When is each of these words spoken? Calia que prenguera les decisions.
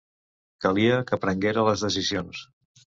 Calia 0.65 0.97
que 1.11 1.21
prenguera 1.27 1.69
les 1.71 1.87
decisions. 1.89 2.47